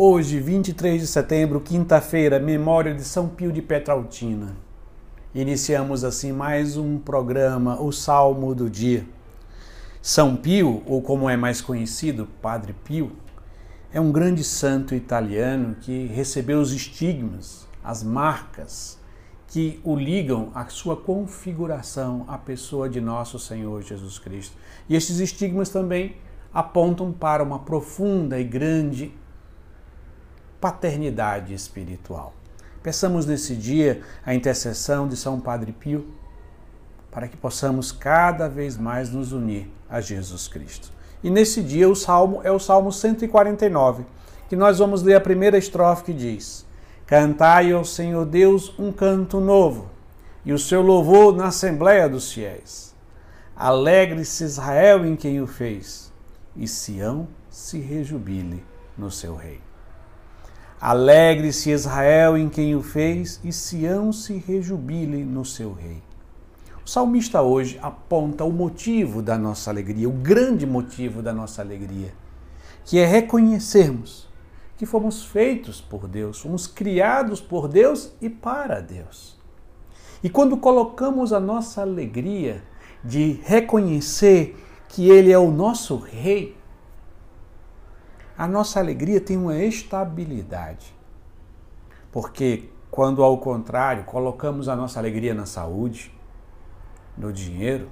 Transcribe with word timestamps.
Hoje, 0.00 0.38
23 0.38 1.00
de 1.00 1.08
setembro, 1.08 1.60
quinta-feira, 1.60 2.38
memória 2.38 2.94
de 2.94 3.02
São 3.02 3.26
Pio 3.26 3.50
de 3.50 3.60
Petraltina. 3.60 4.54
Iniciamos 5.34 6.04
assim 6.04 6.30
mais 6.30 6.76
um 6.76 7.00
programa, 7.00 7.82
o 7.82 7.90
Salmo 7.90 8.54
do 8.54 8.70
Dia. 8.70 9.04
São 10.00 10.36
Pio, 10.36 10.84
ou 10.86 11.02
como 11.02 11.28
é 11.28 11.36
mais 11.36 11.60
conhecido, 11.60 12.28
Padre 12.40 12.76
Pio, 12.84 13.10
é 13.92 14.00
um 14.00 14.12
grande 14.12 14.44
santo 14.44 14.94
italiano 14.94 15.74
que 15.80 16.06
recebeu 16.06 16.60
os 16.60 16.72
estigmas, 16.72 17.66
as 17.82 18.04
marcas 18.04 19.00
que 19.48 19.80
o 19.82 19.96
ligam 19.96 20.52
à 20.54 20.64
sua 20.68 20.96
configuração 20.96 22.24
à 22.28 22.38
pessoa 22.38 22.88
de 22.88 23.00
nosso 23.00 23.36
Senhor 23.36 23.82
Jesus 23.82 24.16
Cristo. 24.16 24.56
E 24.88 24.94
estes 24.94 25.18
estigmas 25.18 25.70
também 25.70 26.14
apontam 26.54 27.10
para 27.10 27.42
uma 27.42 27.58
profunda 27.58 28.38
e 28.38 28.44
grande 28.44 29.12
paternidade 30.60 31.54
espiritual. 31.54 32.34
Peçamos 32.82 33.26
nesse 33.26 33.54
dia 33.54 34.02
a 34.24 34.34
intercessão 34.34 35.08
de 35.08 35.16
São 35.16 35.40
Padre 35.40 35.72
Pio 35.72 36.06
para 37.10 37.26
que 37.26 37.36
possamos 37.36 37.90
cada 37.90 38.48
vez 38.48 38.76
mais 38.76 39.10
nos 39.10 39.32
unir 39.32 39.70
a 39.88 40.00
Jesus 40.00 40.46
Cristo. 40.46 40.90
E 41.22 41.30
nesse 41.30 41.62
dia 41.62 41.88
o 41.88 41.96
salmo 41.96 42.40
é 42.44 42.50
o 42.52 42.58
Salmo 42.58 42.92
149, 42.92 44.04
que 44.48 44.54
nós 44.54 44.78
vamos 44.78 45.02
ler 45.02 45.14
a 45.14 45.20
primeira 45.20 45.58
estrofe 45.58 46.04
que 46.04 46.12
diz: 46.12 46.64
Cantai 47.06 47.72
ao 47.72 47.84
Senhor 47.84 48.24
Deus 48.24 48.72
um 48.78 48.92
canto 48.92 49.40
novo, 49.40 49.90
e 50.44 50.52
o 50.52 50.58
seu 50.58 50.80
louvor 50.80 51.34
na 51.34 51.46
assembléia 51.46 52.08
dos 52.08 52.32
fiéis. 52.32 52.94
Alegre-se 53.56 54.44
Israel 54.44 55.04
em 55.04 55.16
quem 55.16 55.40
o 55.40 55.46
fez, 55.46 56.12
e 56.54 56.68
Sião 56.68 57.26
se 57.50 57.80
rejubile 57.80 58.64
no 58.96 59.10
seu 59.10 59.34
rei. 59.34 59.67
Alegre-se 60.80 61.70
Israel 61.70 62.36
em 62.36 62.48
quem 62.48 62.76
o 62.76 62.82
fez, 62.82 63.40
e 63.42 63.52
Sião 63.52 64.12
se 64.12 64.36
rejubile 64.38 65.24
no 65.24 65.44
seu 65.44 65.72
rei. 65.72 66.00
O 66.84 66.88
salmista 66.88 67.42
hoje 67.42 67.78
aponta 67.82 68.44
o 68.44 68.52
motivo 68.52 69.20
da 69.20 69.36
nossa 69.36 69.70
alegria, 69.70 70.08
o 70.08 70.12
grande 70.12 70.64
motivo 70.64 71.20
da 71.20 71.32
nossa 71.32 71.62
alegria, 71.62 72.14
que 72.84 72.98
é 72.98 73.04
reconhecermos 73.04 74.28
que 74.76 74.86
fomos 74.86 75.24
feitos 75.24 75.80
por 75.80 76.06
Deus, 76.06 76.40
fomos 76.40 76.68
criados 76.68 77.40
por 77.40 77.66
Deus 77.66 78.12
e 78.22 78.30
para 78.30 78.80
Deus. 78.80 79.36
E 80.22 80.30
quando 80.30 80.56
colocamos 80.56 81.32
a 81.32 81.40
nossa 81.40 81.82
alegria 81.82 82.62
de 83.04 83.40
reconhecer 83.42 84.56
que 84.88 85.10
Ele 85.10 85.32
é 85.32 85.38
o 85.38 85.50
nosso 85.50 85.96
Rei, 85.96 86.56
a 88.38 88.46
nossa 88.46 88.78
alegria 88.78 89.20
tem 89.20 89.36
uma 89.36 89.58
estabilidade. 89.58 90.94
Porque 92.12 92.68
quando, 92.88 93.24
ao 93.24 93.36
contrário, 93.38 94.04
colocamos 94.04 94.68
a 94.68 94.76
nossa 94.76 95.00
alegria 95.00 95.34
na 95.34 95.44
saúde, 95.44 96.14
no 97.16 97.32
dinheiro, 97.32 97.90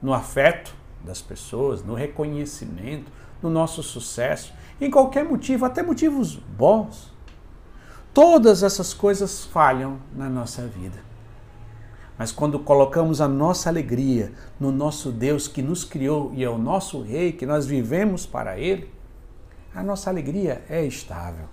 no 0.00 0.14
afeto 0.14 0.74
das 1.04 1.20
pessoas, 1.20 1.84
no 1.84 1.92
reconhecimento, 1.92 3.12
no 3.42 3.50
nosso 3.50 3.82
sucesso, 3.82 4.54
em 4.80 4.90
qualquer 4.90 5.26
motivo, 5.26 5.66
até 5.66 5.82
motivos 5.82 6.34
bons, 6.34 7.12
todas 8.14 8.62
essas 8.62 8.94
coisas 8.94 9.44
falham 9.44 9.98
na 10.16 10.30
nossa 10.30 10.66
vida. 10.66 11.06
Mas 12.16 12.32
quando 12.32 12.58
colocamos 12.58 13.20
a 13.20 13.28
nossa 13.28 13.68
alegria 13.68 14.32
no 14.58 14.72
nosso 14.72 15.12
Deus 15.12 15.46
que 15.46 15.60
nos 15.60 15.84
criou 15.84 16.32
e 16.34 16.42
é 16.42 16.48
o 16.48 16.56
nosso 16.56 17.02
Rei, 17.02 17.30
que 17.30 17.44
nós 17.44 17.66
vivemos 17.66 18.24
para 18.24 18.58
Ele, 18.58 18.97
a 19.78 19.82
nossa 19.82 20.10
alegria 20.10 20.60
é 20.68 20.84
estável. 20.84 21.46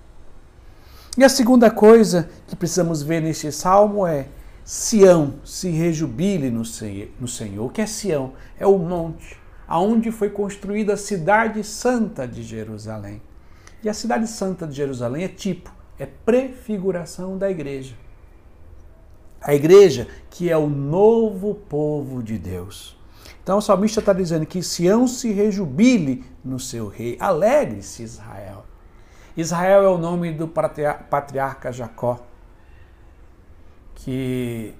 E 1.15 1.23
a 1.23 1.29
segunda 1.29 1.69
coisa 1.69 2.27
que 2.47 2.55
precisamos 2.55 3.03
ver 3.03 3.21
neste 3.21 3.51
salmo 3.51 4.05
é 4.05 4.27
Sião 4.63 5.35
se 5.45 5.69
rejubile 5.69 6.49
no 6.49 6.65
Senhor. 6.65 7.65
O 7.67 7.69
que 7.69 7.81
é 7.81 7.85
Sião? 7.85 8.33
É 8.59 8.65
o 8.65 8.79
monte 8.79 9.37
aonde 9.67 10.11
foi 10.11 10.31
construída 10.31 10.93
a 10.93 10.97
cidade 10.97 11.63
santa 11.63 12.27
de 12.27 12.41
Jerusalém. 12.41 13.21
E 13.83 13.89
a 13.89 13.93
cidade 13.93 14.27
santa 14.27 14.65
de 14.65 14.73
Jerusalém 14.73 15.23
é 15.23 15.27
tipo, 15.27 15.71
é 15.99 16.07
prefiguração 16.07 17.37
da 17.37 17.49
igreja. 17.49 17.95
A 19.39 19.53
igreja 19.53 20.07
que 20.31 20.49
é 20.49 20.57
o 20.57 20.67
novo 20.67 21.53
povo 21.53 22.23
de 22.23 22.39
Deus. 22.39 22.94
Então 23.43 23.57
o 23.57 23.61
salmista 23.61 23.99
está 23.99 24.13
dizendo 24.13 24.45
que 24.45 24.61
Sião 24.63 25.07
se 25.07 25.31
rejubile 25.31 26.23
no 26.43 26.59
seu 26.59 26.87
rei. 26.87 27.17
Alegre-se, 27.19 28.03
Israel. 28.03 28.65
Israel 29.37 29.83
é 29.83 29.89
o 29.89 29.97
nome 29.97 30.31
do 30.31 30.47
patriarca 30.47 31.71
Jacó, 31.71 32.25
que 33.95 34.73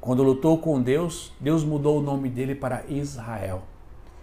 quando 0.00 0.22
lutou 0.22 0.58
com 0.58 0.80
Deus, 0.82 1.32
Deus 1.38 1.62
mudou 1.62 1.98
o 1.98 2.02
nome 2.02 2.28
dele 2.28 2.54
para 2.54 2.82
Israel. 2.88 3.62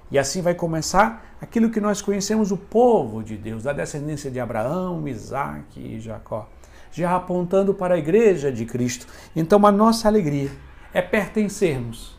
E 0.10 0.18
assim 0.18 0.42
vai 0.42 0.56
começar 0.56 1.38
aquilo 1.40 1.70
que 1.70 1.80
nós 1.80 2.02
conhecemos 2.02 2.52
o 2.52 2.58
povo 2.58 3.24
de 3.24 3.38
Deus, 3.38 3.64
da 3.64 3.74
descendência 3.74 4.32
de 4.32 4.40
Abraão, 4.40 5.08
Isaac 5.08 5.80
e 5.80 6.00
Jacó, 6.00 6.50
já 6.92 7.16
apontando 7.16 7.74
para 7.74 7.96
a 7.96 7.98
igreja 7.98 8.52
de 8.52 8.66
Cristo. 8.66 9.06
Então 9.36 9.66
a 9.66 9.72
nossa 9.72 10.08
alegria 10.08 10.52
é 10.94 11.02
pertencermos 11.02 12.17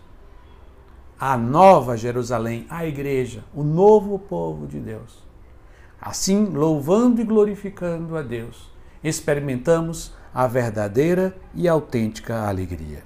a 1.20 1.36
nova 1.36 1.96
Jerusalém, 1.96 2.64
a 2.70 2.86
igreja, 2.86 3.42
o 3.52 3.64
novo 3.64 4.18
povo 4.18 4.66
de 4.66 4.78
Deus. 4.78 5.26
Assim, 6.00 6.44
louvando 6.44 7.20
e 7.20 7.24
glorificando 7.24 8.16
a 8.16 8.22
Deus, 8.22 8.70
experimentamos 9.02 10.12
a 10.32 10.46
verdadeira 10.46 11.36
e 11.54 11.66
autêntica 11.66 12.46
alegria. 12.46 13.02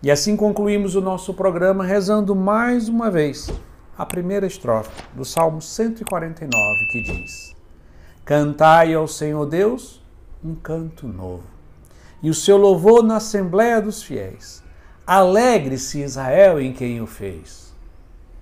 E 0.00 0.10
assim 0.10 0.36
concluímos 0.36 0.94
o 0.94 1.00
nosso 1.00 1.34
programa 1.34 1.84
rezando 1.84 2.36
mais 2.36 2.88
uma 2.88 3.10
vez 3.10 3.50
a 3.98 4.06
primeira 4.06 4.46
estrofe 4.46 5.02
do 5.14 5.24
Salmo 5.24 5.60
149, 5.60 6.86
que 6.92 7.02
diz: 7.02 7.56
Cantai 8.24 8.94
ao 8.94 9.08
Senhor 9.08 9.46
Deus 9.46 10.00
um 10.44 10.54
canto 10.54 11.08
novo, 11.08 11.42
e 12.22 12.30
o 12.30 12.34
seu 12.34 12.56
louvor 12.56 13.02
na 13.02 13.16
Assembleia 13.16 13.80
dos 13.80 14.00
Fiéis 14.02 14.62
Alegre-se 15.06 16.02
Israel 16.02 16.60
em 16.60 16.72
quem 16.72 17.00
o 17.00 17.06
fez, 17.06 17.72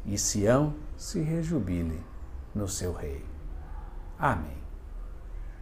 e 0.06 0.16
Sião 0.16 0.74
se 0.96 1.20
rejubile 1.20 2.00
no 2.54 2.66
seu 2.66 2.94
rei. 2.94 3.22
Amém. 4.18 4.63